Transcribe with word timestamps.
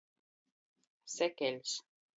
Sekeļs. 1.19 1.79